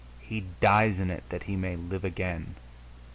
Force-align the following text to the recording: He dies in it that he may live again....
He 0.19 0.45
dies 0.59 0.97
in 0.97 1.11
it 1.11 1.29
that 1.29 1.43
he 1.43 1.55
may 1.55 1.75
live 1.75 2.03
again.... 2.03 2.55